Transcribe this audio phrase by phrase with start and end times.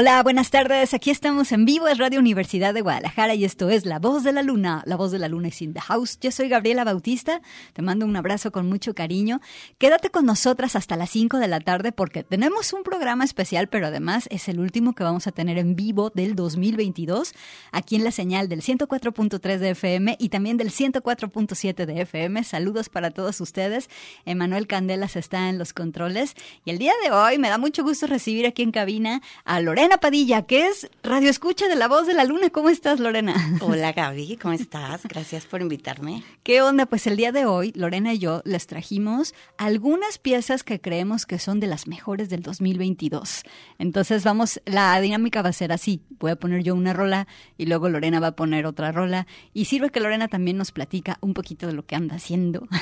[0.00, 0.94] Hola, buenas tardes.
[0.94, 4.32] Aquí estamos en vivo, es Radio Universidad de Guadalajara y esto es La Voz de
[4.32, 4.82] la Luna.
[4.86, 6.18] La Voz de la Luna es in the house.
[6.22, 7.42] Yo soy Gabriela Bautista.
[7.74, 9.42] Te mando un abrazo con mucho cariño.
[9.76, 13.88] Quédate con nosotras hasta las 5 de la tarde porque tenemos un programa especial, pero
[13.88, 17.34] además es el último que vamos a tener en vivo del 2022
[17.70, 22.42] aquí en la señal del 104.3 de FM y también del 104.7 de FM.
[22.44, 23.90] Saludos para todos ustedes.
[24.24, 28.06] Emanuel Candelas está en los controles y el día de hoy me da mucho gusto
[28.06, 32.06] recibir aquí en cabina a Lorena Lorena Padilla, que es Radio Escucha de la Voz
[32.06, 32.50] de la Luna.
[32.50, 33.34] ¿Cómo estás, Lorena?
[33.60, 35.02] Hola, Gaby, ¿cómo estás?
[35.02, 36.22] Gracias por invitarme.
[36.44, 36.86] ¿Qué onda?
[36.86, 41.40] Pues el día de hoy, Lorena y yo les trajimos algunas piezas que creemos que
[41.40, 43.42] son de las mejores del 2022.
[43.80, 46.00] Entonces, vamos, la dinámica va a ser así.
[46.20, 47.26] Voy a poner yo una rola
[47.58, 49.26] y luego Lorena va a poner otra rola.
[49.54, 52.68] Y sirve que Lorena también nos platica un poquito de lo que anda haciendo.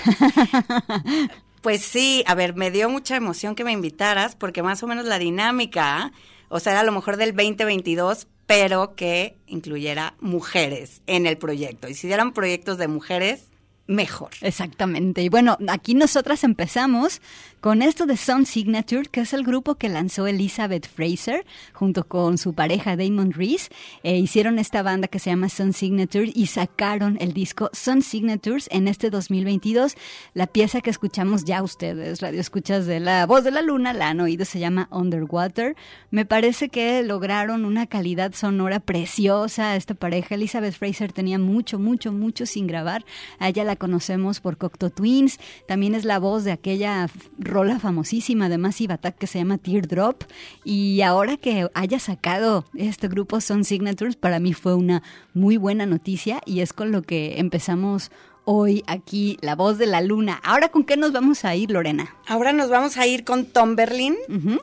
[1.61, 5.07] Pues sí, a ver, me dio mucha emoción que me invitaras porque más o menos
[5.07, 6.13] la dinámica
[6.49, 11.89] o sea, era a lo mejor del 2022, pero que incluyera mujeres en el proyecto.
[11.89, 13.49] Y si dieran proyectos de mujeres,
[13.89, 14.31] mejor.
[14.43, 15.23] Exactamente.
[15.23, 17.21] Y bueno, aquí nosotras empezamos
[17.61, 22.39] con esto de Sun Signature, que es el grupo que lanzó Elizabeth Fraser junto con
[22.39, 23.71] su pareja Damon Reese.
[24.03, 28.69] Eh, hicieron esta banda que se llama Sun Signature y sacaron el disco Sun Signatures
[28.71, 29.97] en este 2022.
[30.35, 34.11] La pieza que escuchamos ya ustedes, radio escuchas de la voz de la luna, la
[34.11, 35.75] han oído, se llama Underwater.
[36.11, 39.75] Me parece que lograron una calidad sonora preciosa.
[39.75, 43.05] Esta pareja, Elizabeth Fraser, tenía mucho, mucho, mucho sin grabar.
[43.39, 45.39] A ella la conocemos por Cocteau Twins.
[45.67, 47.09] También es la voz de aquella
[47.49, 50.23] rola famosísima de Massive Attack que se llama Teardrop.
[50.65, 55.03] Y ahora que haya sacado este grupo Son Signatures, para mí fue una
[55.35, 58.13] muy buena noticia y es con lo que empezamos
[58.51, 60.41] hoy aquí La Voz de la Luna.
[60.43, 62.17] Ahora, ¿con qué nos vamos a ir, Lorena?
[62.27, 64.17] Ahora nos vamos a ir con Tom Berlin.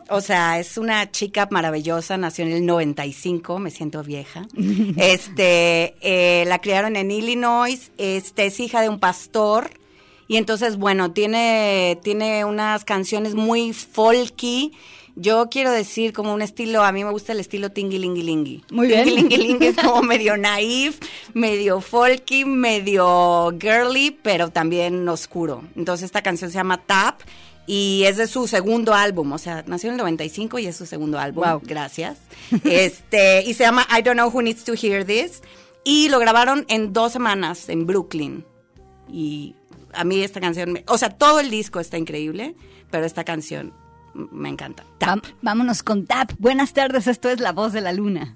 [0.10, 4.48] O sea, es una chica maravillosa, nació en el 95, me siento vieja.
[4.98, 9.70] este, eh, la criaron en Illinois, este, es hija de un pastor
[10.28, 14.74] y entonces, bueno, tiene, tiene unas canciones muy folky.
[15.16, 18.64] Yo quiero decir como un estilo, a mí me gusta el estilo tingilingilingi.
[18.72, 19.06] Muy bien.
[19.06, 21.00] Tingilingilingi es como medio naif,
[21.34, 25.64] medio folky, medio girly, pero también oscuro.
[25.76, 27.22] Entonces esta canción se llama Tap
[27.68, 30.86] y es de su segundo álbum, o sea, nació en el 95 y es su
[30.86, 31.46] segundo álbum.
[31.46, 31.62] Wow.
[31.64, 32.18] Gracias.
[32.64, 35.42] este, y se llama I Don't Know Who Needs to Hear This
[35.84, 38.44] y lo grabaron en dos semanas en Brooklyn.
[39.10, 39.56] Y
[39.94, 42.56] a mí esta canción, o sea, todo el disco está increíble,
[42.92, 43.74] pero esta canción
[44.14, 44.86] me encanta.
[44.98, 45.26] Tap.
[45.42, 46.32] vámonos con Tap.
[46.40, 48.36] Buenas tardes, esto es La Voz de la Luna.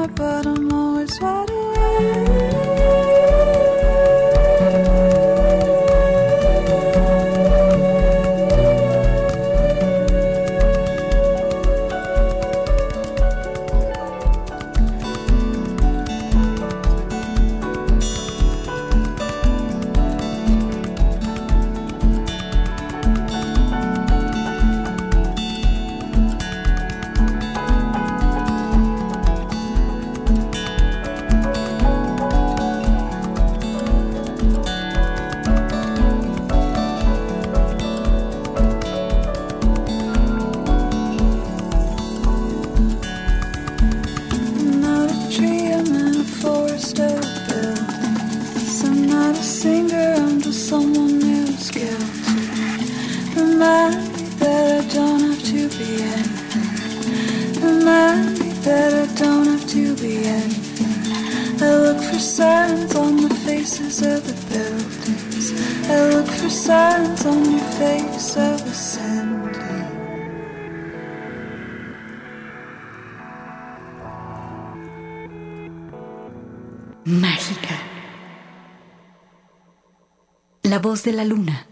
[0.00, 0.69] More, but I'm
[80.96, 81.69] de la luna.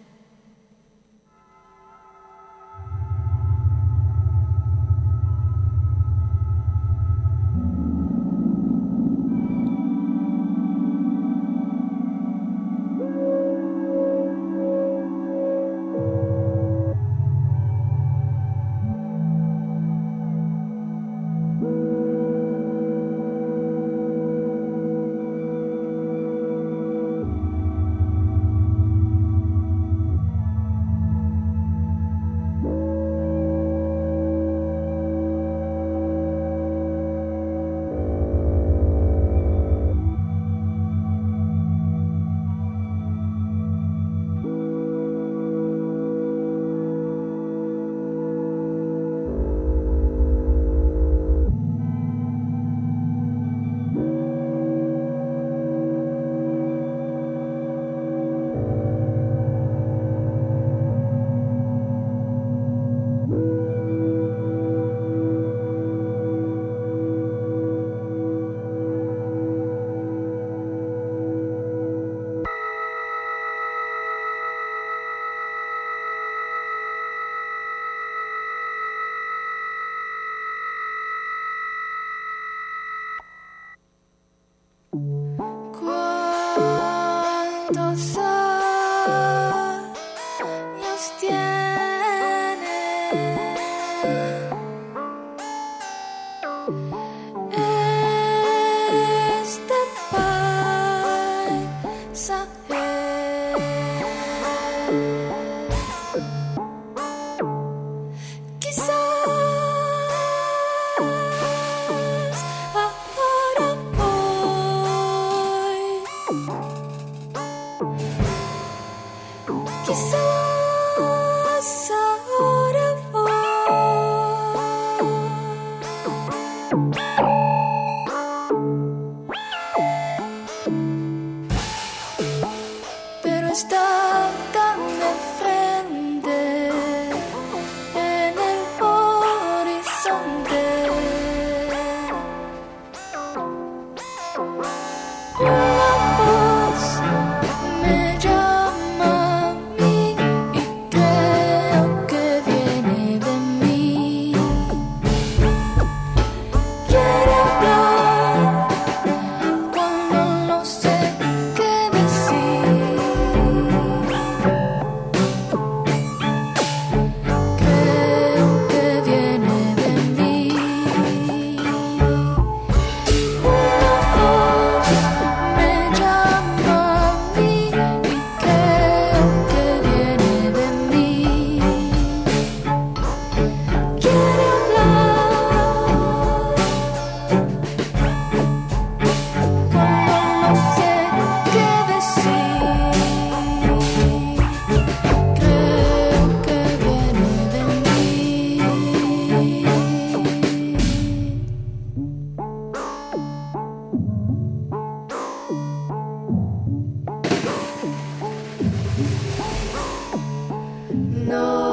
[211.26, 211.67] No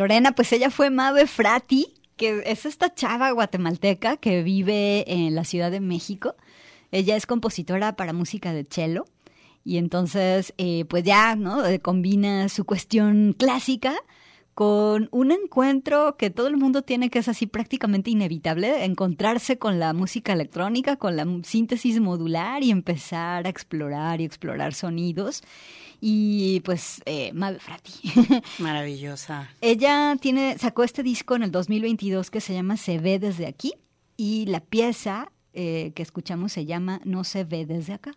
[0.00, 5.44] Lorena, pues ella fue Mabe Frati, que es esta chava guatemalteca que vive en la
[5.44, 6.36] Ciudad de México.
[6.90, 9.04] Ella es compositora para música de cello
[9.62, 11.66] y entonces eh, pues ya, ¿no?
[11.66, 13.94] Eh, combina su cuestión clásica
[14.60, 19.78] con un encuentro que todo el mundo tiene que es así prácticamente inevitable, encontrarse con
[19.78, 25.42] la música electrónica, con la síntesis modular y empezar a explorar y explorar sonidos.
[25.98, 28.42] Y pues, eh, Mabe Frati.
[28.58, 29.48] Maravillosa.
[29.62, 33.72] Ella tiene, sacó este disco en el 2022 que se llama Se ve desde aquí
[34.18, 38.12] y la pieza eh, que escuchamos se llama No se ve desde acá.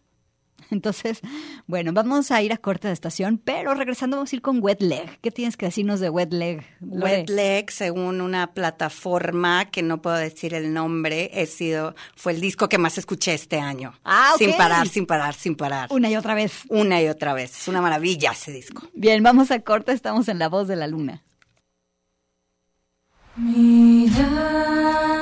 [0.71, 1.21] Entonces,
[1.67, 4.82] bueno, vamos a ir a corte de estación, pero regresando vamos a ir con Wet
[4.82, 5.19] Leg.
[5.21, 6.65] ¿Qué tienes que decirnos de Wet Leg?
[6.82, 12.41] Wet Leg, según una plataforma que no puedo decir el nombre, he sido, fue el
[12.41, 13.93] disco que más escuché este año.
[14.04, 14.39] Ah, ok.
[14.39, 15.89] Sin parar, sin parar, sin parar.
[15.91, 16.63] Una y otra vez.
[16.69, 17.58] Una y otra vez.
[17.58, 18.84] Es una maravilla ese disco.
[18.93, 21.23] Bien, vamos a corte, estamos en La Voz de la Luna.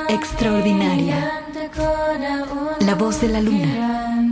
[0.08, 1.42] Extraordinaria.
[2.80, 4.31] La Voz de la Luna.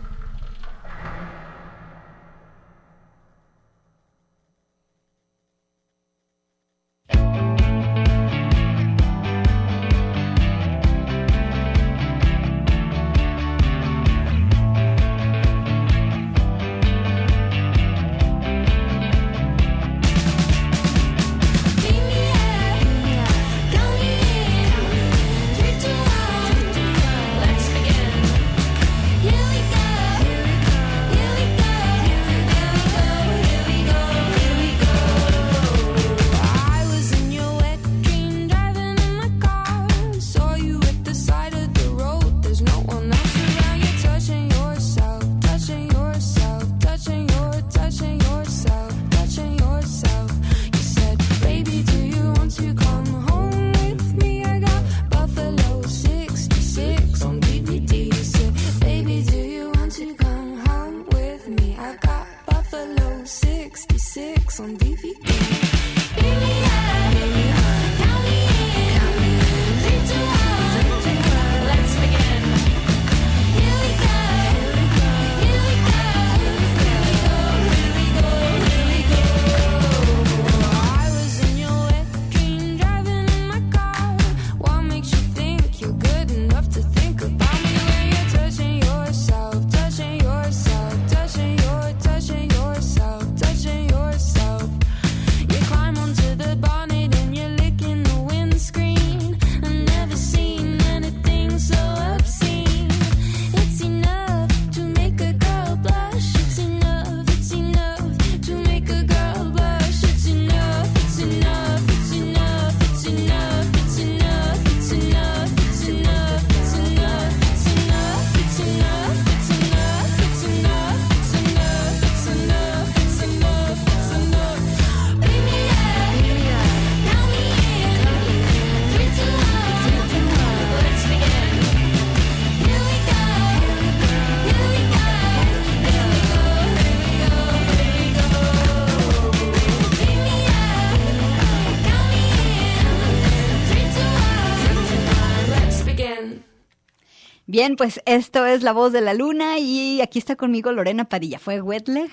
[147.61, 151.37] Bien, pues esto es La Voz de la Luna y aquí está conmigo Lorena Padilla.
[151.37, 152.09] ¿Fue Wetleg?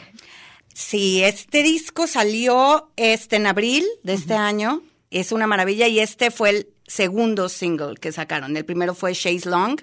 [0.75, 4.83] Sí, este disco salió este en abril de este año.
[5.11, 8.59] Es una maravilla y este fue el segundo single que sacaron.
[8.59, 9.81] El primero fue Chase Long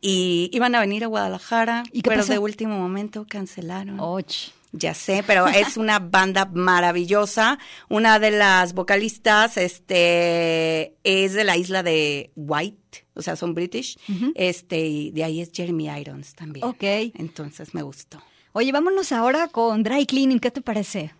[0.00, 2.32] y iban a venir a Guadalajara, ¿Y pero pasó?
[2.32, 4.00] de último momento cancelaron.
[4.00, 4.32] Och.
[4.72, 7.60] Ya sé, pero es una banda maravillosa.
[7.88, 13.98] Una de las vocalistas, este, es de la isla de White, o sea, son British.
[14.34, 16.66] Este, y de ahí es Jeremy Irons también.
[16.66, 16.82] Ok.
[17.14, 18.22] Entonces me gustó.
[18.52, 20.38] Oye, vámonos ahora con Dry Cleaning.
[20.40, 21.12] ¿Qué te parece?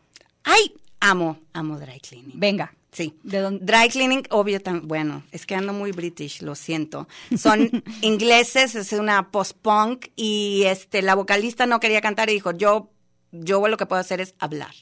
[0.44, 2.32] Ay, amo, amo dry cleaning.
[2.38, 2.74] Venga.
[2.92, 3.14] Sí.
[3.24, 3.64] ¿De dónde?
[3.64, 7.08] Dry cleaning, obvio, tam- bueno, es que ando muy british, lo siento.
[7.36, 12.90] Son ingleses, es una post-punk y este, la vocalista no quería cantar y dijo, yo,
[13.32, 14.74] yo lo que puedo hacer es hablar.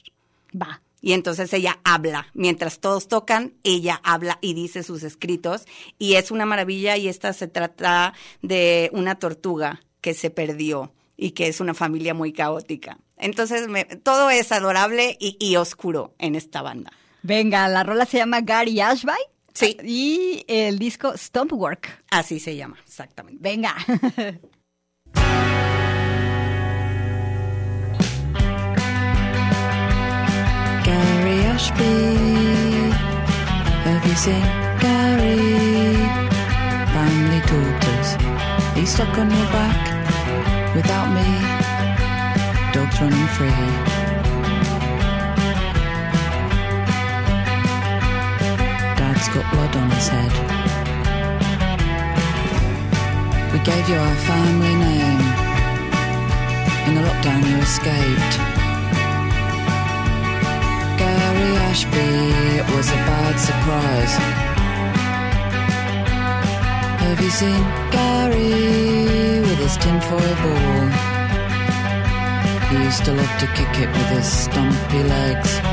[0.55, 0.81] Va.
[1.05, 5.65] Y entonces ella habla, mientras todos tocan, ella habla y dice sus escritos
[5.99, 11.31] y es una maravilla y esta se trata de una tortuga que se perdió y
[11.31, 12.97] que es una familia muy caótica.
[13.17, 16.93] Entonces me- todo es adorable y, y oscuro en esta banda.
[17.21, 19.11] Venga, la rola se llama Gary Ashby.
[19.53, 19.75] Sí.
[19.83, 22.03] Y el disco Stomp Work.
[22.11, 23.39] Así se llama, exactamente.
[23.41, 23.75] Venga.
[33.85, 34.41] Have you seen
[34.79, 35.95] Gary?
[36.91, 38.09] Family daughters.
[38.75, 41.23] He's stuck on your back without me.
[42.73, 43.47] Dogs running free.
[48.97, 50.33] Dad's got blood on his head.
[53.53, 55.21] We gave you our family name.
[56.87, 58.52] In the lockdown, you escaped.
[61.73, 61.97] Ashby,
[62.59, 64.13] it was a bad surprise.
[67.01, 70.89] Have you seen Gary with his tinfoil ball?
[72.69, 75.72] He used to love to kick it with his stumpy legs.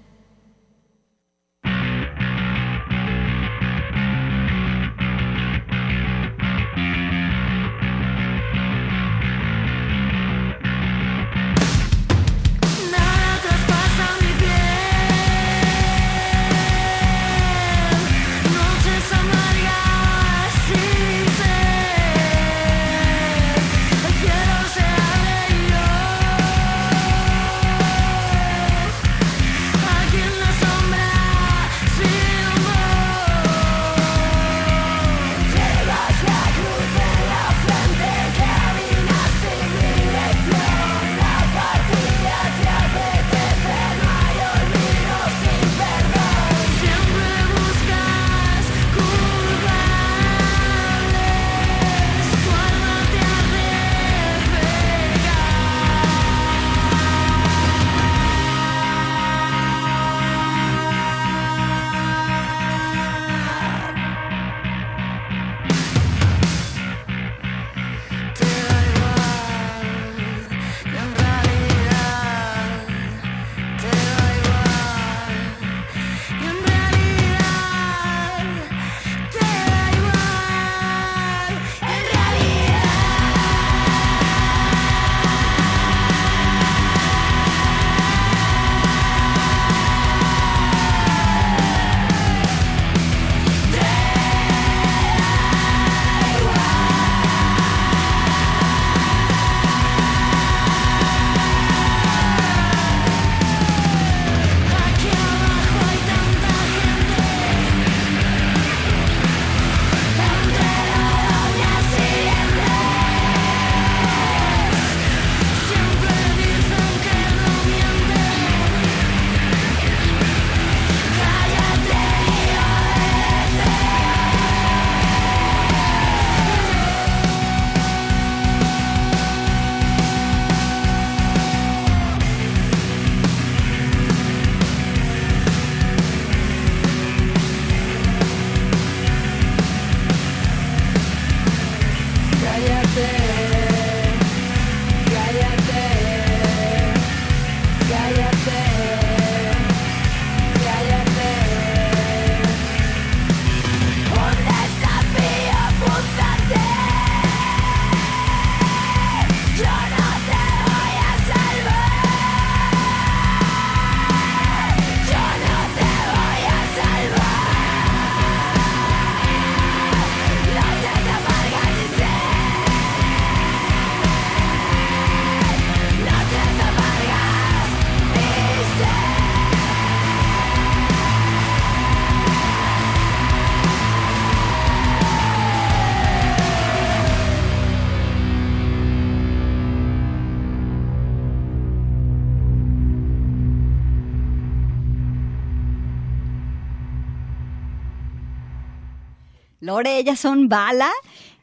[199.61, 200.91] Lore, ellas son Bala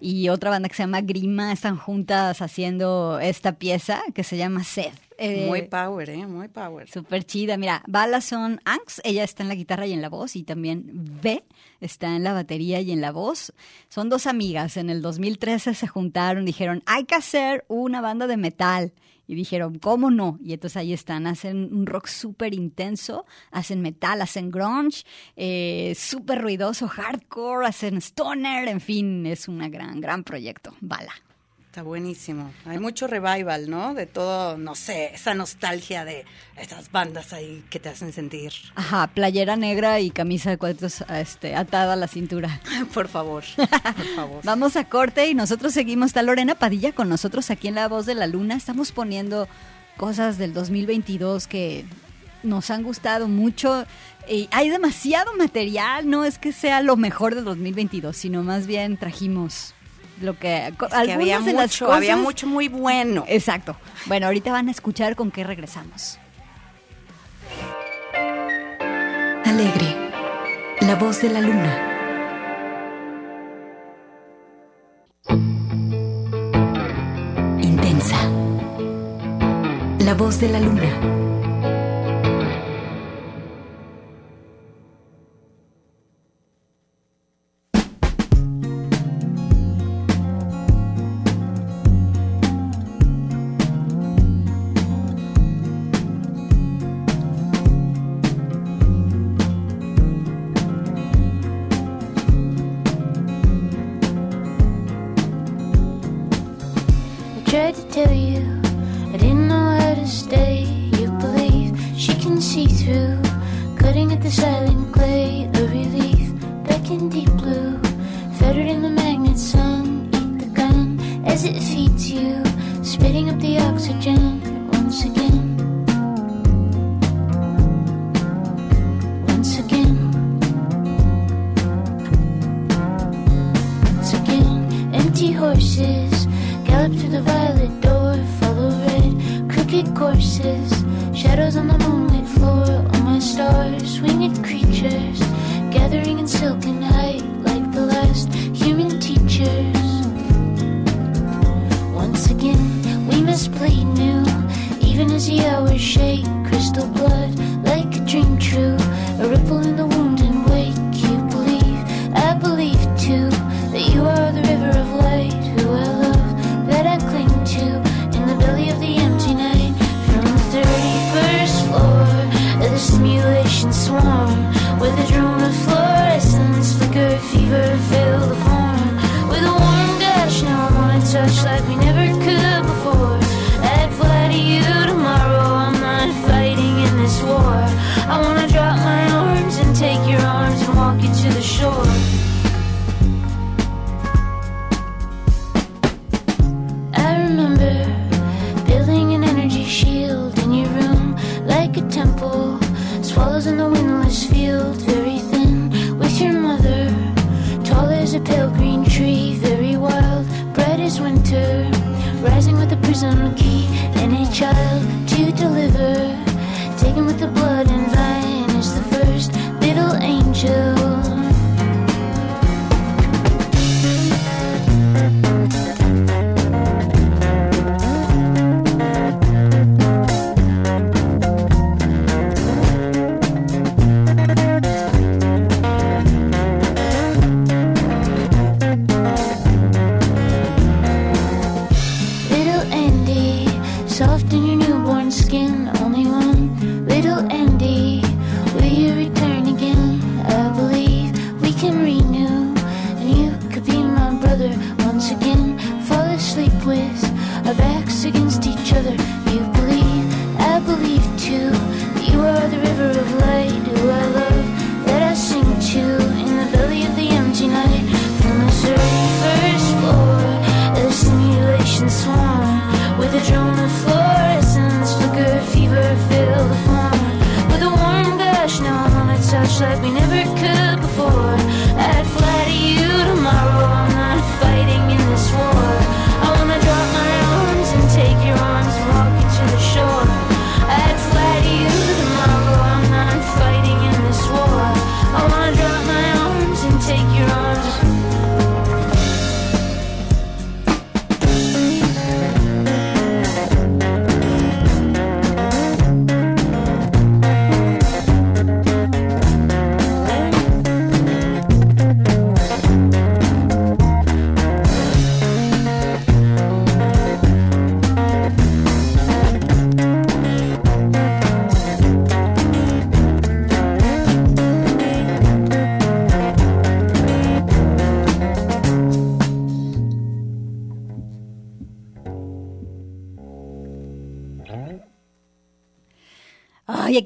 [0.00, 4.64] y otra banda que se llama Grima, están juntas haciendo esta pieza que se llama
[4.64, 4.92] Sed.
[5.18, 6.26] Eh, Muy power, ¿eh?
[6.26, 6.88] Muy power.
[6.88, 7.56] Súper chida.
[7.56, 11.18] Mira, Bala son Anx, ella está en la guitarra y en la voz, y también
[11.22, 11.44] V
[11.80, 13.52] está en la batería y en la voz.
[13.88, 14.76] Son dos amigas.
[14.76, 18.92] En el 2013 se juntaron, dijeron, hay que hacer una banda de metal.
[19.28, 20.38] Y dijeron, ¿cómo no?
[20.42, 25.04] Y entonces ahí están, hacen un rock súper intenso, hacen metal, hacen grunge,
[25.36, 30.74] eh, súper ruidoso, hardcore, hacen stoner, en fin, es un gran, gran proyecto.
[30.80, 31.12] Bala.
[31.68, 32.50] Está buenísimo.
[32.64, 33.92] Hay mucho revival, ¿no?
[33.92, 36.24] De todo, no sé, esa nostalgia de
[36.56, 38.52] esas bandas ahí que te hacen sentir.
[38.74, 42.62] Ajá, playera negra y camisa de cuadritos este, atada a la cintura.
[42.94, 44.40] Por favor, por favor.
[44.44, 46.06] Vamos a corte y nosotros seguimos.
[46.06, 48.56] Está Lorena Padilla con nosotros aquí en La Voz de la Luna.
[48.56, 49.46] Estamos poniendo
[49.98, 51.84] cosas del 2022 que
[52.42, 53.84] nos han gustado mucho.
[54.26, 58.96] Y hay demasiado material, no es que sea lo mejor del 2022, sino más bien
[58.96, 59.74] trajimos
[60.20, 60.66] lo que...
[60.68, 63.24] Es que había de las mucho, había cosas- mucho muy bueno.
[63.28, 63.76] Exacto.
[64.06, 66.18] Bueno, ahorita van a escuchar con qué regresamos.
[69.44, 69.96] Alegre.
[70.80, 71.84] La voz de la luna.
[77.62, 78.16] Intensa.
[80.00, 81.27] La voz de la luna.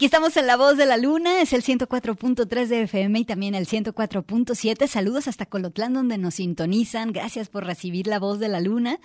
[0.02, 3.54] Aquí estamos en La Voz de la Luna, es el 104.3 de FM y también
[3.54, 4.88] el 104.7.
[4.88, 7.12] Saludos hasta Colotlán donde nos sintonizan.
[7.12, 8.98] Gracias por recibir La Voz de la Luna.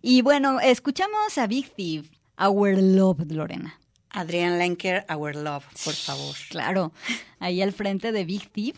[0.00, 3.80] Y bueno, escuchamos a Big Thief, Our Love, Lorena.
[4.10, 6.36] Adrián Lenker, Our Love, por favor.
[6.50, 6.92] Claro,
[7.40, 8.76] ahí al frente de Big Thief.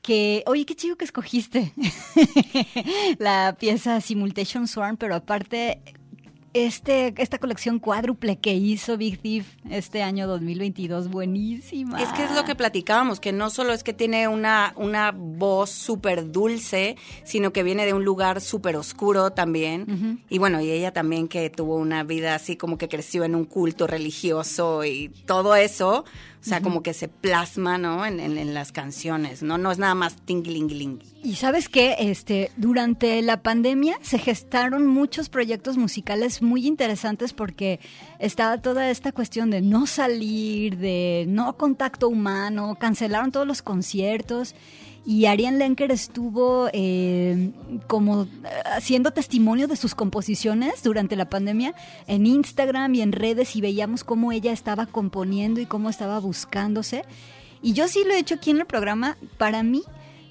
[0.00, 1.72] Que, oye, qué chido que escogiste
[3.18, 5.82] la pieza Simultation Swarm, pero aparte
[6.66, 12.00] este, esta colección cuádruple que hizo Big Thief este año 2022, buenísima.
[12.02, 15.70] Es que es lo que platicábamos, que no solo es que tiene una, una voz
[15.70, 20.22] súper dulce, sino que viene de un lugar súper oscuro también.
[20.28, 23.44] Y bueno, y ella también que tuvo una vida así como que creció en un
[23.44, 26.04] culto religioso y todo eso.
[26.40, 28.06] O sea, como que se plasma, ¿no?
[28.06, 29.58] En, en- en las canciones, ¿no?
[29.58, 35.28] No es nada más tingling Y sabes qué, este, durante la pandemia se gestaron muchos
[35.28, 37.80] proyectos musicales muy interesantes porque
[38.20, 44.54] estaba toda esta cuestión de no salir, de no contacto humano, cancelaron todos los conciertos
[45.08, 47.52] y Ariane Lenker estuvo eh,
[47.86, 48.28] como eh,
[48.76, 51.74] haciendo testimonio de sus composiciones durante la pandemia
[52.06, 57.06] en Instagram y en redes y veíamos cómo ella estaba componiendo y cómo estaba buscándose.
[57.62, 59.16] Y yo sí lo he hecho aquí en el programa.
[59.38, 59.82] Para mí,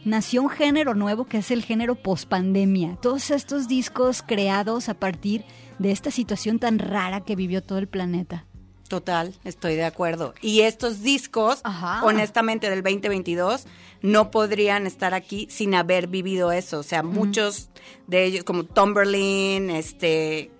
[0.05, 2.99] nació un género nuevo que es el género pospandemia.
[3.01, 5.43] Todos estos discos creados a partir
[5.79, 8.45] de esta situación tan rara que vivió todo el planeta.
[8.87, 10.33] Total, estoy de acuerdo.
[10.41, 12.03] Y estos discos, Ajá.
[12.05, 13.65] honestamente, del 2022,
[14.01, 16.79] no podrían estar aquí sin haber vivido eso.
[16.79, 17.69] O sea, muchos
[18.07, 20.51] de ellos, como Tomberlin, este,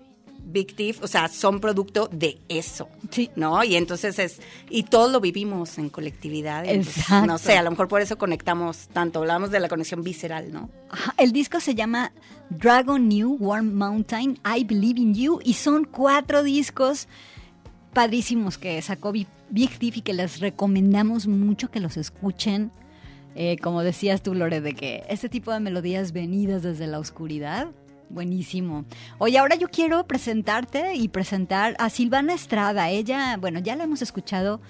[0.50, 2.88] Big Thief, o sea, son producto de eso.
[3.10, 3.30] Sí.
[3.36, 3.62] ¿No?
[3.64, 6.64] Y entonces es, y todos lo vivimos en colectividad.
[6.64, 7.26] entonces, Exacto.
[7.26, 9.20] No sé, a lo mejor por eso conectamos tanto.
[9.20, 10.70] Hablamos de la conexión visceral, ¿no?
[10.90, 12.12] Ajá, El disco se llama
[12.50, 17.08] Dragon New Warm Mountain, I Believe in You y son cuatro discos
[17.92, 22.70] padrísimos que sacó Bi- Big Thief y que les recomendamos mucho que los escuchen.
[23.34, 27.68] Eh, como decías tú, Lore, de que este tipo de melodías venidas desde la oscuridad,
[28.10, 28.84] buenísimo.
[29.18, 32.88] Oye, ahora yo quiero presentarte y presentar a Silvana Estrada.
[32.90, 34.60] Ella, bueno, ya la hemos escuchado.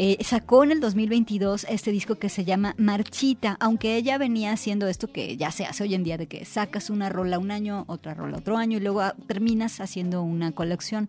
[0.00, 4.86] eh, sacó en el 2022 este disco que se llama Marchita, aunque ella venía haciendo
[4.86, 7.84] esto que ya se hace hoy en día, de que sacas una rola un año,
[7.88, 11.08] otra rola otro año y luego terminas haciendo una colección.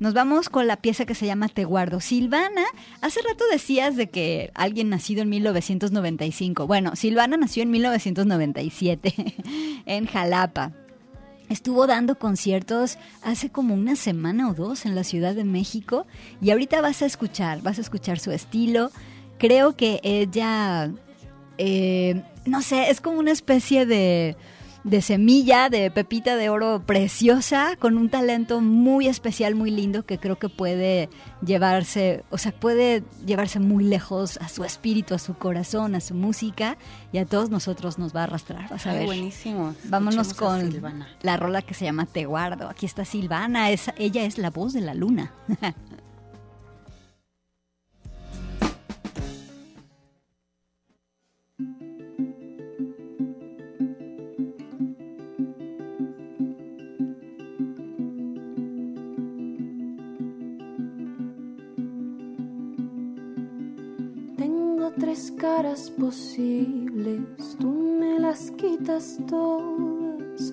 [0.00, 2.00] Nos vamos con la pieza que se llama Te guardo.
[2.00, 2.64] Silvana,
[3.00, 6.68] hace rato decías de que alguien nacido en 1995.
[6.68, 9.14] Bueno, Silvana nació en 1997
[9.86, 10.72] en Jalapa.
[11.48, 16.06] Estuvo dando conciertos hace como una semana o dos en la Ciudad de México
[16.40, 18.92] y ahorita vas a escuchar, vas a escuchar su estilo.
[19.38, 20.92] Creo que ella,
[21.56, 24.36] eh, no sé, es como una especie de,
[24.84, 30.18] de semilla, de pepita de oro preciosa, con un talento muy especial, muy lindo, que
[30.18, 31.08] creo que puede
[31.44, 36.14] llevarse, o sea, puede llevarse muy lejos a su espíritu, a su corazón, a su
[36.14, 36.76] música
[37.12, 38.68] y a todos nosotros nos va a arrastrar.
[38.70, 39.06] Vas a Ay, ver.
[39.06, 39.74] buenísimo.
[39.84, 42.68] Vámonos Escuchemos con la rola que se llama Te guardo.
[42.68, 45.32] Aquí está Silvana, es, ella es la voz de la luna.
[64.98, 67.20] tres caras posibles,
[67.60, 67.68] tú
[68.00, 70.52] me las quitas todas.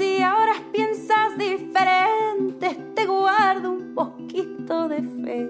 [0.00, 5.48] Y ahora piensas diferente, te guardo un poquito de fe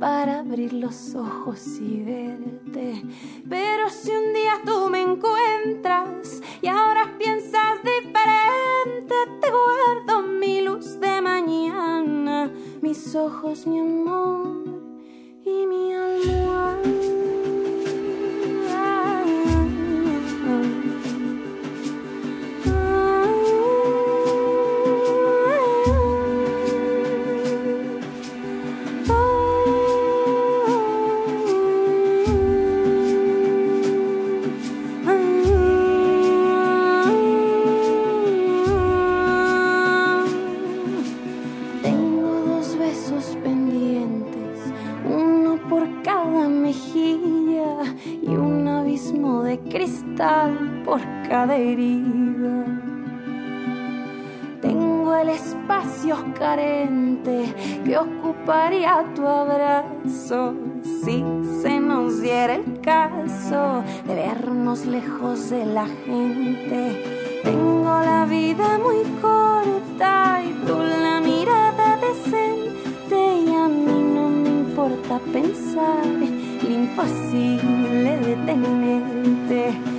[0.00, 3.02] para abrir los ojos y verte.
[3.48, 10.98] Pero si un día tú me encuentras y ahora piensas diferente, te guardo mi luz
[10.98, 12.50] de mañana,
[12.80, 14.82] mis ojos, mi amor
[15.44, 16.23] y mi almohada.
[58.44, 61.24] chuparía tu abrazo si
[61.62, 67.40] se nos diera el caso de vernos lejos de la gente.
[67.42, 73.16] Tengo la vida muy corta y tú la mirada decente
[73.46, 78.18] y a mí no me importa pensar lo imposible
[79.48, 79.93] de.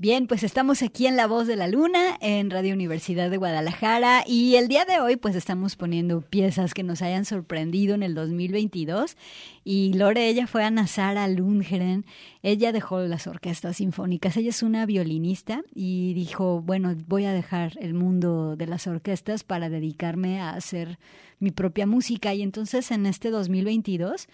[0.00, 4.24] Bien, pues estamos aquí en La Voz de la Luna, en Radio Universidad de Guadalajara,
[4.26, 8.14] y el día de hoy pues estamos poniendo piezas que nos hayan sorprendido en el
[8.14, 9.18] 2022.
[9.62, 12.06] Y Lore, ella fue Ana Sara Lundgren,
[12.42, 17.76] ella dejó las orquestas sinfónicas, ella es una violinista y dijo, bueno, voy a dejar
[17.78, 20.98] el mundo de las orquestas para dedicarme a hacer
[21.40, 22.32] mi propia música.
[22.32, 24.28] Y entonces en este 2022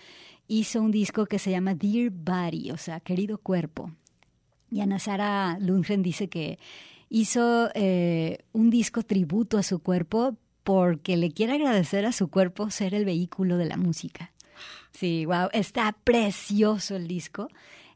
[0.46, 3.90] hizo un disco que se llama Dear Body, o sea, querido cuerpo.
[4.70, 6.58] Y Ana Sara Lundgren dice que
[7.08, 12.70] hizo eh, un disco tributo a su cuerpo porque le quiere agradecer a su cuerpo
[12.70, 14.32] ser el vehículo de la música.
[14.92, 17.48] Sí, wow, está precioso el disco.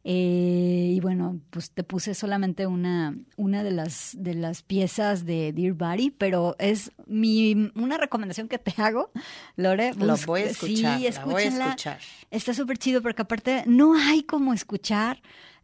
[0.02, 5.52] Eh, y bueno, pues te puse solamente una, una de las de las piezas de
[5.52, 9.10] Dear Body, pero es mi una recomendación que te hago,
[9.56, 9.92] Lore.
[9.98, 11.64] Lo voy a escuchar, Sí, la voy a escúchenla.
[11.66, 11.98] escuchar.
[12.30, 15.20] Está súper chido porque aparte no hay como escuchar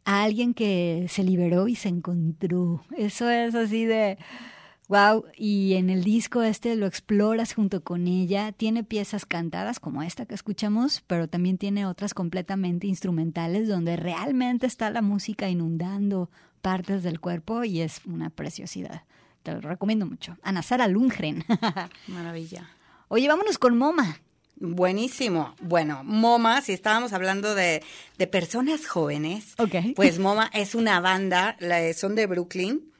[0.06, 2.82] a alguien que se liberó y se encontró.
[2.96, 4.16] Eso es así de
[4.88, 5.24] wow.
[5.36, 8.52] Y en el disco este lo exploras junto con ella.
[8.52, 14.66] Tiene piezas cantadas como esta que escuchamos, pero también tiene otras completamente instrumentales donde realmente
[14.66, 16.30] está la música inundando
[16.62, 19.02] partes del cuerpo y es una preciosidad.
[19.42, 20.38] Te lo recomiendo mucho.
[20.42, 21.44] Ana Sara Lundgren.
[22.06, 22.70] Maravilla.
[23.08, 24.20] Oye, vámonos con Moma.
[24.58, 25.54] Buenísimo.
[25.60, 27.82] Bueno, MoMA, si estábamos hablando de,
[28.16, 29.74] de personas jóvenes, Ok.
[29.94, 31.56] pues MoMA es una banda,
[31.94, 32.90] son de Brooklyn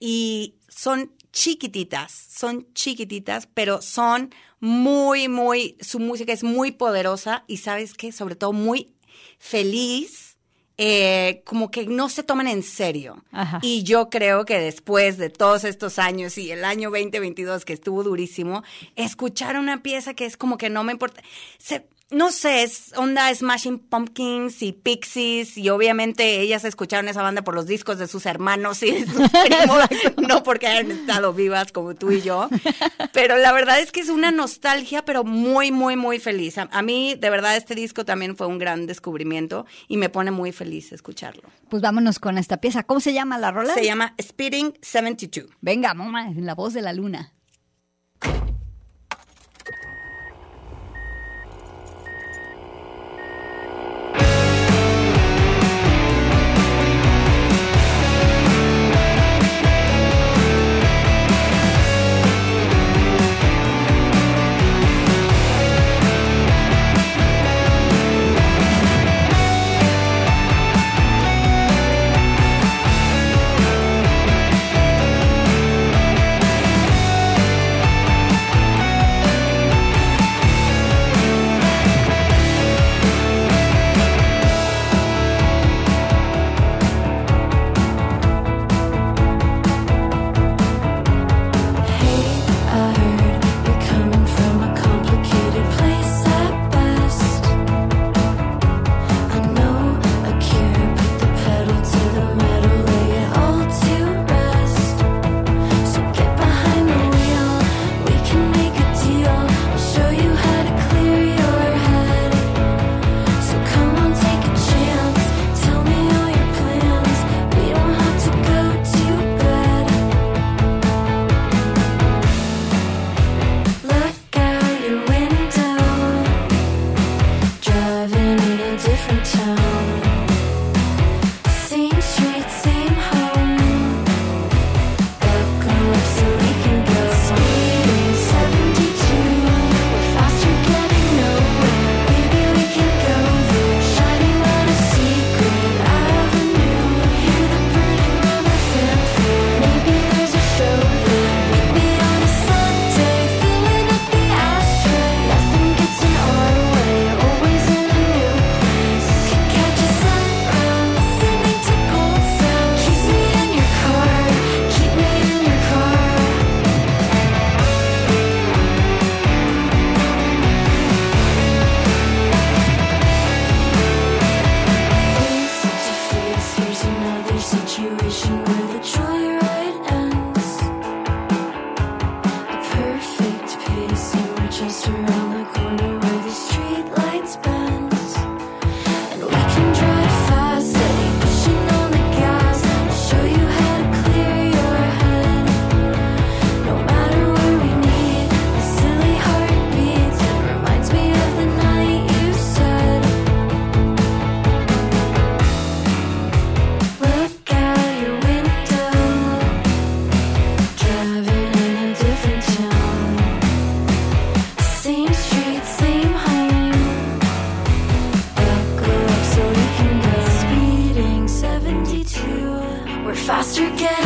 [0.00, 7.58] y son chiquititas, son chiquititas, pero son muy, muy, su música es muy poderosa y
[7.58, 8.92] sabes qué, sobre todo muy
[9.38, 10.33] feliz.
[10.76, 13.22] Eh, como que no se toman en serio.
[13.32, 13.60] Ajá.
[13.62, 18.02] Y yo creo que después de todos estos años y el año 2022 que estuvo
[18.02, 18.62] durísimo,
[18.96, 21.22] escuchar una pieza que es como que no me importa.
[21.58, 27.42] Se- no sé, es onda Smashing Pumpkins y Pixies y obviamente ellas escucharon esa banda
[27.42, 29.82] por los discos de sus hermanos y de sus primos,
[30.28, 32.48] no porque hayan estado vivas como tú y yo.
[33.12, 36.58] Pero la verdad es que es una nostalgia, pero muy, muy, muy feliz.
[36.58, 40.30] A, a mí, de verdad, este disco también fue un gran descubrimiento y me pone
[40.30, 41.42] muy feliz escucharlo.
[41.68, 42.84] Pues vámonos con esta pieza.
[42.84, 43.74] ¿Cómo se llama la rola?
[43.74, 45.48] Se llama Speeding 72.
[45.60, 47.32] Venga, Moma, en la voz de la luna.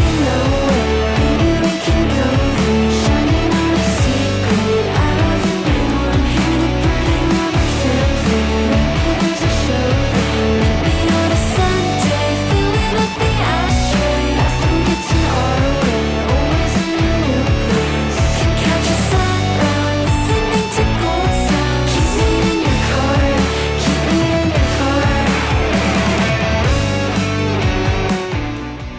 [0.01, 0.78] I know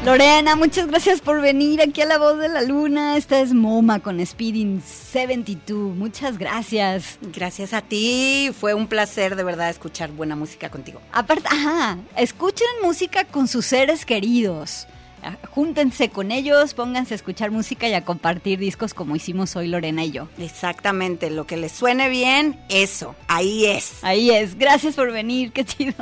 [0.10, 3.16] Lorena, muchas gracias por venir aquí a La Voz de la Luna.
[3.16, 5.96] Esta es MoMA con Speeding 72.
[5.96, 7.20] Muchas gracias.
[7.22, 11.00] Gracias a ti, fue un placer de verdad escuchar buena música contigo.
[11.12, 14.88] Aparte, ajá, escuchen música con sus seres queridos.
[15.24, 19.68] Ah, Júntense con ellos, pónganse a escuchar música y a compartir discos como hicimos hoy
[19.68, 20.28] Lorena y yo.
[20.38, 24.04] Exactamente, lo que les suene bien, eso, ahí es.
[24.04, 25.94] Ahí es, gracias por venir, qué chido.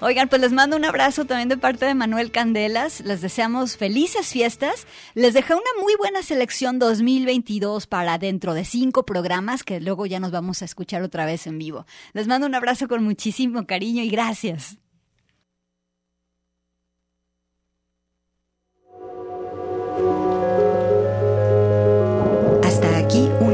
[0.00, 4.28] Oigan, pues les mando un abrazo también de parte de Manuel Candelas, les deseamos felices
[4.28, 10.06] fiestas, les dejé una muy buena selección 2022 para dentro de cinco programas que luego
[10.06, 11.86] ya nos vamos a escuchar otra vez en vivo.
[12.12, 14.78] Les mando un abrazo con muchísimo cariño y gracias.